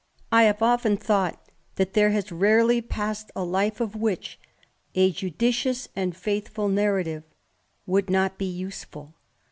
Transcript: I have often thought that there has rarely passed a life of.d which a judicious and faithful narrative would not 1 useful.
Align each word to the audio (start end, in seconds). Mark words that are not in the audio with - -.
I 0.31 0.45
have 0.45 0.63
often 0.63 0.97
thought 0.97 1.51
that 1.75 1.93
there 1.93 2.09
has 2.09 2.31
rarely 2.31 2.81
passed 2.81 3.29
a 3.35 3.43
life 3.43 3.79
of.d 3.79 3.99
which 3.99 4.39
a 4.95 5.11
judicious 5.11 5.89
and 5.95 6.17
faithful 6.17 6.69
narrative 6.69 7.21
would 7.85 8.09
not 8.09 8.39
1 8.41 8.49
useful. 8.49 9.13